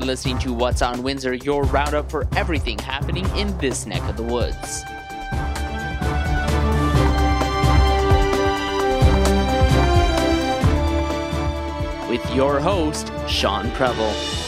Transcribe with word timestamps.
listening 0.00 0.38
to 0.40 0.52
What's 0.52 0.82
on 0.82 1.04
Windsor, 1.04 1.34
your 1.34 1.62
roundup 1.62 2.10
for 2.10 2.26
everything 2.34 2.78
happening 2.78 3.24
in 3.36 3.56
this 3.58 3.86
neck 3.86 4.02
of 4.08 4.16
the 4.16 4.24
woods. 4.24 4.82
With 12.10 12.34
your 12.34 12.58
host, 12.58 13.12
Sean 13.28 13.70
Preble. 13.70 14.47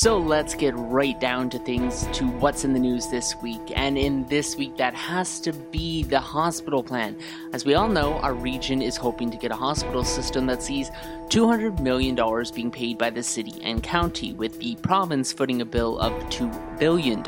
So 0.00 0.16
let's 0.16 0.54
get 0.54 0.76
right 0.76 1.18
down 1.18 1.50
to 1.50 1.58
things 1.58 2.06
to 2.12 2.24
what's 2.24 2.62
in 2.64 2.72
the 2.72 2.78
news 2.78 3.08
this 3.08 3.34
week. 3.42 3.72
And 3.74 3.98
in 3.98 4.24
this 4.26 4.54
week, 4.54 4.76
that 4.76 4.94
has 4.94 5.40
to 5.40 5.52
be 5.52 6.04
the 6.04 6.20
hospital 6.20 6.84
plan. 6.84 7.18
As 7.52 7.64
we 7.64 7.74
all 7.74 7.88
know, 7.88 8.12
our 8.20 8.32
region 8.32 8.80
is 8.80 8.96
hoping 8.96 9.28
to 9.32 9.36
get 9.36 9.50
a 9.50 9.56
hospital 9.56 10.04
system 10.04 10.46
that 10.46 10.62
sees 10.62 10.88
$200 11.30 11.80
million 11.80 12.14
being 12.54 12.70
paid 12.70 12.96
by 12.96 13.10
the 13.10 13.24
city 13.24 13.60
and 13.64 13.82
county, 13.82 14.34
with 14.34 14.60
the 14.60 14.76
province 14.82 15.32
footing 15.32 15.62
a 15.62 15.64
bill 15.64 15.98
of 15.98 16.12
$2 16.30 16.78
billion. 16.78 17.20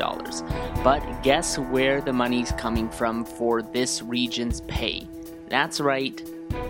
But 0.81 1.23
guess 1.23 1.59
where 1.59 1.99
the 1.99 2.13
money's 2.13 2.53
coming 2.53 2.89
from 2.89 3.25
for 3.25 3.61
this 3.61 4.01
region's 4.01 4.61
pay? 4.61 5.05
That's 5.49 5.81
right, 5.81 6.23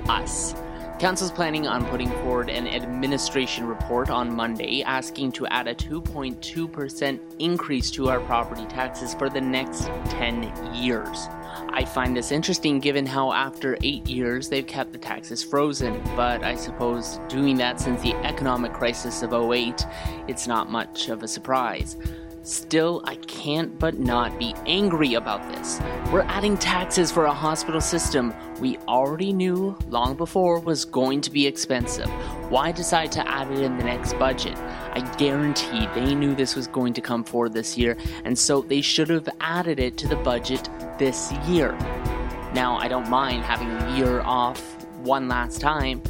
us. 0.10 0.56
Council's 1.02 1.32
planning 1.32 1.66
on 1.66 1.84
putting 1.88 2.12
forward 2.22 2.48
an 2.48 2.68
administration 2.68 3.66
report 3.66 4.12
on 4.12 4.32
Monday 4.32 4.84
asking 4.84 5.32
to 5.32 5.48
add 5.48 5.68
a 5.68 5.74
2.2% 5.74 7.20
increase 7.40 7.90
to 7.90 8.08
our 8.08 8.20
property 8.20 8.68
taxes 8.68 9.16
for 9.16 9.28
the 9.28 9.42
next 9.42 9.88
10 10.12 10.76
years. 10.76 11.28
I 11.70 11.86
find 11.86 12.16
this 12.16 12.32
interesting 12.32 12.80
given 12.80 13.08
how 13.08 13.34
after 13.34 13.80
8 13.82 14.06
years 14.06 14.48
they've 14.48 14.68
kept 14.68 14.92
the 14.92 15.00
taxes 15.00 15.44
frozen, 15.44 16.00
but 16.16 16.44
I 16.44 16.54
suppose 16.54 17.20
doing 17.28 17.58
that 17.58 17.80
since 17.80 18.00
the 18.04 18.14
economic 18.18 18.72
crisis 18.72 19.24
of 19.24 19.34
08, 19.34 19.84
it's 20.28 20.46
not 20.46 20.70
much 20.70 21.10
of 21.10 21.24
a 21.24 21.28
surprise. 21.28 21.98
Still, 22.44 23.02
I 23.04 23.16
can't 23.16 23.78
but 23.78 24.00
not 24.00 24.40
be 24.40 24.56
angry 24.66 25.14
about 25.14 25.48
this. 25.52 25.80
We're 26.12 26.22
adding 26.22 26.58
taxes 26.58 27.12
for 27.12 27.26
a 27.26 27.34
hospital 27.34 27.80
system 27.80 28.34
we 28.60 28.78
already 28.88 29.32
knew 29.32 29.78
long 29.90 30.16
before 30.16 30.60
was 30.60 30.84
going 30.84 31.22
to 31.22 31.30
be 31.30 31.46
expensive. 31.46 32.10
Why 32.50 32.72
decide 32.72 33.12
to 33.12 33.28
add 33.30 33.52
it 33.52 33.60
in 33.60 33.78
the 33.78 33.84
next 33.84 34.14
budget? 34.14 34.58
I 34.58 35.02
guarantee 35.18 35.88
they 35.94 36.16
knew 36.16 36.34
this 36.34 36.56
was 36.56 36.66
going 36.66 36.94
to 36.94 37.02
come 37.02 37.24
forward 37.24 37.54
this 37.54 37.78
year, 37.78 37.96
and 38.26 38.38
so 38.38 38.62
they 38.62 38.82
should 38.82 39.10
have 39.10 39.30
added 39.40 39.80
it 39.80 39.96
to 39.98 40.08
the 40.08 40.16
budget 40.16 40.68
this 40.98 41.32
year. 41.48 41.74
Now, 42.56 42.76
I 42.78 42.88
don't 42.88 43.08
mind 43.08 43.44
having 43.44 43.70
a 43.70 43.98
year 43.98 44.22
off 44.22 44.60
one 45.04 45.28
last 45.28 45.62
time, 45.62 46.02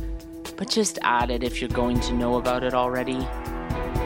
but 0.56 0.70
just 0.70 0.98
add 1.02 1.30
it 1.30 1.44
if 1.44 1.60
you're 1.60 1.70
going 1.70 2.00
to 2.00 2.14
know 2.14 2.38
about 2.38 2.64
it 2.64 2.74
already. 2.74 3.28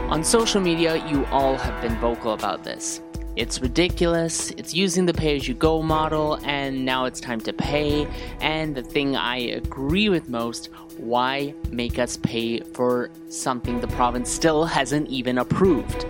On 0.10 0.24
social 0.24 0.62
media, 0.62 1.04
you 1.08 1.26
all 1.32 1.58
have 1.58 1.82
been 1.82 1.96
vocal 1.98 2.34
about 2.34 2.64
this. 2.64 3.02
It's 3.36 3.60
ridiculous, 3.60 4.52
it's 4.52 4.72
using 4.72 5.08
the 5.08 5.14
pay 5.14 5.36
as 5.36 5.48
you 5.48 5.56
go 5.56 5.82
model, 5.82 6.40
and 6.44 6.86
now 6.86 7.06
it's 7.06 7.20
time 7.20 7.42
to 7.42 7.52
pay. 7.52 8.08
And 8.40 8.76
the 8.76 8.84
thing 8.84 9.16
I 9.16 9.38
agree 9.38 10.10
with 10.10 10.30
most 10.30 10.70
why 10.98 11.56
make 11.72 11.98
us 11.98 12.18
pay 12.18 12.60
for 12.60 13.10
something 13.30 13.82
the 13.82 13.88
province 13.88 14.30
still 14.30 14.64
hasn't 14.64 15.10
even 15.10 15.40
approved? 15.40 16.06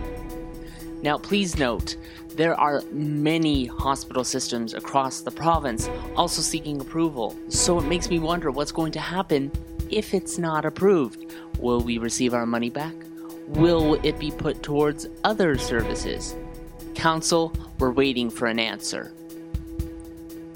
Now, 1.02 1.18
please 1.18 1.58
note, 1.58 1.96
there 2.36 2.60
are 2.60 2.84
many 2.92 3.66
hospital 3.66 4.26
systems 4.26 4.74
across 4.74 5.22
the 5.22 5.32
province 5.32 5.90
also 6.18 6.42
seeking 6.42 6.82
approval, 6.82 7.34
so 7.48 7.80
it 7.80 7.86
makes 7.86 8.10
me 8.10 8.20
wonder 8.20 8.52
what's 8.52 8.74
going 8.74 8.92
to 8.92 9.00
happen 9.00 9.52
if 9.90 10.14
it's 10.14 10.38
not 10.38 10.66
approved. 10.66 11.34
Will 11.60 11.80
we 11.80 11.98
receive 11.98 12.34
our 12.34 12.46
money 12.46 12.70
back? 12.70 12.94
Will 13.48 13.96
it 14.04 14.20
be 14.20 14.32
put 14.32 14.64
towards 14.64 15.08
other 15.24 15.58
services? 15.58 16.36
Council, 16.96 17.54
we're 17.80 17.92
waiting 17.92 18.30
for 18.30 18.48
an 18.48 18.60
answer. 18.60 19.12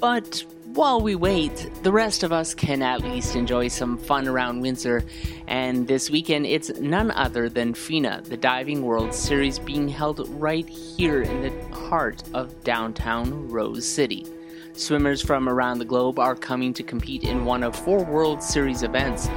But 0.00 0.44
while 0.74 1.00
we 1.00 1.14
wait, 1.14 1.70
the 1.82 1.92
rest 1.92 2.22
of 2.22 2.32
us 2.32 2.54
can 2.54 2.80
at 2.82 3.02
least 3.02 3.36
enjoy 3.36 3.68
some 3.68 3.98
fun 3.98 4.28
around 4.28 4.60
Windsor. 4.60 5.04
And 5.46 5.86
this 5.86 6.10
weekend, 6.10 6.46
it's 6.46 6.70
none 6.78 7.10
other 7.10 7.48
than 7.48 7.74
FINA, 7.74 8.22
the 8.24 8.36
Diving 8.36 8.82
World 8.82 9.12
Series, 9.12 9.58
being 9.58 9.88
held 9.88 10.28
right 10.40 10.68
here 10.68 11.22
in 11.22 11.42
the 11.42 11.74
heart 11.74 12.22
of 12.34 12.62
downtown 12.64 13.48
Rose 13.48 13.86
City. 13.86 14.26
Swimmers 14.72 15.20
from 15.20 15.48
around 15.48 15.78
the 15.78 15.84
globe 15.84 16.18
are 16.18 16.36
coming 16.36 16.72
to 16.74 16.82
compete 16.82 17.24
in 17.24 17.44
one 17.44 17.62
of 17.62 17.76
four 17.76 18.04
World 18.04 18.42
Series 18.42 18.82
events. 18.82 19.28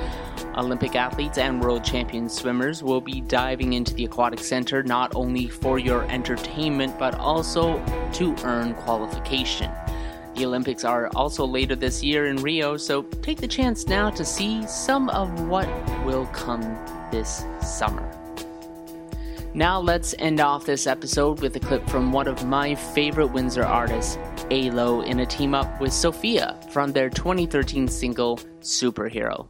Olympic 0.58 0.96
athletes 0.96 1.38
and 1.38 1.62
world 1.62 1.84
champion 1.84 2.30
swimmers 2.30 2.84
will 2.84 3.02
be 3.02 3.22
diving 3.22 3.74
into 3.74 3.94
the 3.94 4.06
Aquatic 4.06 4.40
Center 4.40 4.84
not 4.84 5.12
only 5.16 5.48
for 5.48 5.80
your 5.80 6.04
entertainment 6.04 6.98
but 7.00 7.16
also 7.16 7.84
to 8.14 8.36
earn 8.44 8.74
qualification. 8.76 9.72
The 10.36 10.46
Olympics 10.46 10.84
are 10.84 11.10
also 11.16 11.46
later 11.46 11.76
this 11.76 12.04
year 12.04 12.28
in 12.28 12.38
Rio, 12.38 12.78
so 12.78 13.04
take 13.22 13.40
the 13.40 13.48
chance 13.48 13.88
now 13.88 14.10
to 14.12 14.26
see 14.26 14.66
some 14.68 15.10
of 15.10 15.48
what 15.48 15.68
will 16.06 16.26
come 16.28 16.62
this 17.12 17.46
summer. 17.62 18.10
Now 19.56 19.80
let's 19.80 20.16
end 20.18 20.40
off 20.40 20.66
this 20.66 20.88
episode 20.88 21.42
with 21.42 21.56
a 21.56 21.60
clip 21.60 21.88
from 21.88 22.12
one 22.12 22.28
of 22.28 22.44
my 22.46 22.74
favorite 22.74 23.28
Windsor 23.28 23.64
artists, 23.64 24.18
A-Lo, 24.50 25.02
in 25.02 25.20
a 25.20 25.26
team 25.28 25.54
up 25.54 25.80
with 25.80 25.94
Sophia 25.94 26.60
from 26.72 26.92
their 26.92 27.10
2013 27.10 27.88
single 27.88 28.38
Superhero. 28.62 29.48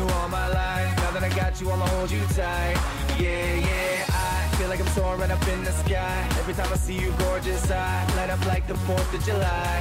You 0.00 0.14
all 0.14 0.28
my 0.28 0.48
life. 0.48 0.96
Now 1.02 1.10
that 1.12 1.24
I 1.24 1.28
got 1.42 1.60
you, 1.60 1.70
I'ma 1.70 1.86
hold 1.86 2.10
you 2.10 2.22
tight. 2.38 2.76
Yeah, 3.18 3.54
yeah, 3.68 4.04
I 4.08 4.56
feel 4.56 4.68
like 4.68 4.80
I'm 4.80 4.92
soaring 4.98 5.30
up 5.30 5.46
in 5.48 5.64
the 5.64 5.72
sky. 5.72 6.18
Every 6.40 6.54
time 6.54 6.72
I 6.72 6.76
see 6.76 6.98
you, 7.04 7.12
gorgeous, 7.18 7.70
I 7.70 8.06
light 8.16 8.30
up 8.30 8.44
like 8.46 8.66
the 8.66 8.78
4th 8.88 9.14
of 9.16 9.22
July. 9.24 9.74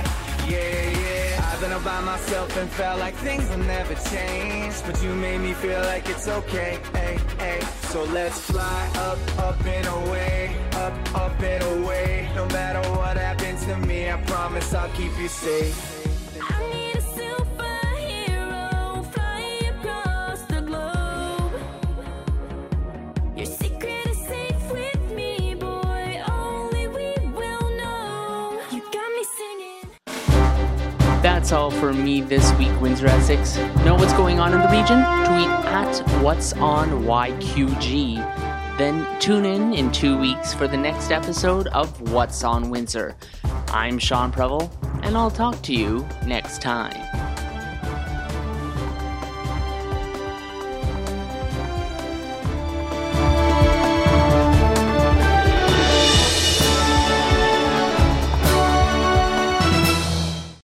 Yeah, 0.48 0.90
yeah, 1.04 1.50
I've 1.50 1.62
been 1.62 1.72
all 1.72 1.80
by 1.82 2.02
myself 2.02 2.58
and 2.58 2.70
felt 2.70 3.00
like 3.00 3.16
things 3.28 3.48
will 3.50 3.66
never 3.78 3.96
change. 4.14 4.76
But 4.86 5.02
you 5.04 5.12
made 5.14 5.40
me 5.40 5.54
feel 5.54 5.82
like 5.82 6.10
it's 6.10 6.28
okay, 6.28 6.80
hey, 6.94 7.18
hey. 7.38 7.60
So 7.92 8.04
let's 8.06 8.40
fly 8.52 8.82
up, 9.08 9.20
up 9.48 9.66
and 9.66 9.88
away, 10.00 10.56
up, 10.74 10.96
up 11.16 11.40
and 11.42 11.64
away. 11.76 12.30
No 12.36 12.46
matter 12.48 12.82
what 12.98 13.16
happens 13.16 13.66
to 13.66 13.78
me, 13.78 14.12
I 14.12 14.18
promise 14.24 14.74
I'll 14.74 14.90
keep 14.90 15.14
you 15.20 15.28
safe. 15.28 15.99
That's 31.40 31.54
all 31.54 31.72
for 31.72 31.94
me 31.94 32.20
this 32.20 32.52
week, 32.56 32.82
Windsor 32.82 33.08
Essex. 33.08 33.56
Know 33.86 33.96
what's 33.96 34.12
going 34.12 34.42
on 34.42 34.52
in 34.52 34.60
the 34.60 34.68
region? 34.68 34.98
Tweet 35.24 35.48
at 35.72 35.98
What's 36.22 36.52
On 36.52 36.90
YQG. 37.06 38.78
Then 38.78 39.08
tune 39.22 39.46
in 39.46 39.74
in 39.74 39.90
two 39.90 40.18
weeks 40.18 40.54
for 40.54 40.68
the 40.68 40.76
next 40.76 41.12
episode 41.12 41.68
of 41.68 42.12
What's 42.12 42.44
On 42.44 42.70
Windsor. 42.70 43.16
I'm 43.70 43.98
Sean 44.00 44.34
Preble, 44.34 44.70
and 45.02 45.16
I'll 45.16 45.32
talk 45.32 45.62
to 45.62 45.74
you 45.74 46.06
next 46.26 46.62
time. 46.62 47.29